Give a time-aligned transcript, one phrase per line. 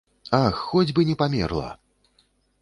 [0.45, 1.67] Ах, хоць бы не памерла!